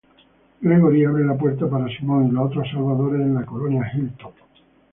[0.61, 4.33] Gregory abre la puerta para Simon y los otros salvadores en la colonia Hilltop.